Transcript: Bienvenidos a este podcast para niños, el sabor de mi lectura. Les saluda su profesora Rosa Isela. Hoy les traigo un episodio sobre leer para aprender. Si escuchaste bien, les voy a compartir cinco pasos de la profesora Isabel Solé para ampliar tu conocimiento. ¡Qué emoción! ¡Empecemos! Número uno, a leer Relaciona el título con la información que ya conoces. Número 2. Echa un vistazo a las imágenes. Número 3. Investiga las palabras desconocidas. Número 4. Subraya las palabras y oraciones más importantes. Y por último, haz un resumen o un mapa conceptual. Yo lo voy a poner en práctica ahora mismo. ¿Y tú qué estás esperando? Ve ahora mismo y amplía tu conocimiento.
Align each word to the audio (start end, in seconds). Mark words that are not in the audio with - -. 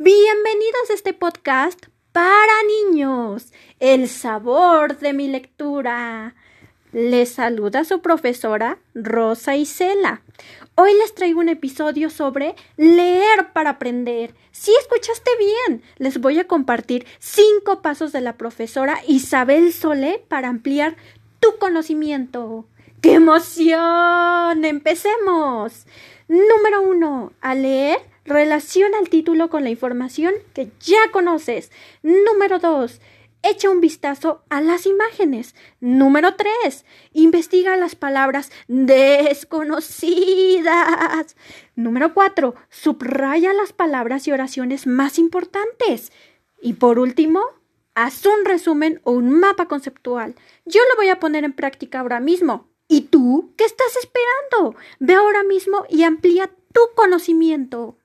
Bienvenidos 0.00 0.90
a 0.90 0.94
este 0.94 1.12
podcast 1.12 1.86
para 2.10 2.52
niños, 2.90 3.52
el 3.78 4.08
sabor 4.08 4.98
de 4.98 5.12
mi 5.12 5.28
lectura. 5.28 6.34
Les 6.90 7.28
saluda 7.28 7.84
su 7.84 8.00
profesora 8.00 8.78
Rosa 8.96 9.54
Isela. 9.54 10.22
Hoy 10.74 10.90
les 10.94 11.14
traigo 11.14 11.38
un 11.38 11.48
episodio 11.48 12.10
sobre 12.10 12.56
leer 12.76 13.52
para 13.52 13.70
aprender. 13.70 14.34
Si 14.50 14.72
escuchaste 14.80 15.30
bien, 15.38 15.82
les 15.98 16.20
voy 16.20 16.40
a 16.40 16.48
compartir 16.48 17.06
cinco 17.20 17.80
pasos 17.80 18.10
de 18.10 18.20
la 18.20 18.36
profesora 18.36 18.98
Isabel 19.06 19.72
Solé 19.72 20.24
para 20.26 20.48
ampliar 20.48 20.96
tu 21.38 21.56
conocimiento. 21.58 22.66
¡Qué 23.04 23.14
emoción! 23.16 24.64
¡Empecemos! 24.64 25.86
Número 26.26 26.80
uno, 26.80 27.34
a 27.42 27.54
leer 27.54 27.98
Relaciona 28.24 28.98
el 28.98 29.10
título 29.10 29.50
con 29.50 29.62
la 29.62 29.68
información 29.68 30.32
que 30.54 30.70
ya 30.80 31.10
conoces. 31.12 31.70
Número 32.02 32.58
2. 32.58 33.02
Echa 33.42 33.68
un 33.68 33.82
vistazo 33.82 34.42
a 34.48 34.62
las 34.62 34.86
imágenes. 34.86 35.54
Número 35.80 36.34
3. 36.34 36.86
Investiga 37.12 37.76
las 37.76 37.94
palabras 37.94 38.50
desconocidas. 38.66 41.36
Número 41.76 42.14
4. 42.14 42.54
Subraya 42.70 43.52
las 43.52 43.74
palabras 43.74 44.26
y 44.26 44.32
oraciones 44.32 44.86
más 44.86 45.18
importantes. 45.18 46.10
Y 46.62 46.72
por 46.72 46.98
último, 46.98 47.42
haz 47.94 48.24
un 48.24 48.46
resumen 48.46 49.02
o 49.04 49.12
un 49.12 49.38
mapa 49.38 49.68
conceptual. 49.68 50.34
Yo 50.64 50.80
lo 50.88 50.96
voy 50.96 51.10
a 51.10 51.20
poner 51.20 51.44
en 51.44 51.52
práctica 51.52 52.00
ahora 52.00 52.20
mismo. 52.20 52.72
¿Y 52.88 53.02
tú 53.02 53.52
qué 53.56 53.64
estás 53.64 53.96
esperando? 53.96 54.78
Ve 54.98 55.14
ahora 55.14 55.42
mismo 55.42 55.84
y 55.88 56.02
amplía 56.02 56.50
tu 56.72 56.80
conocimiento. 56.94 57.96